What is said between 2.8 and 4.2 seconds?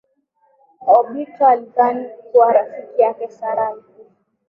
yake Sarah alikufa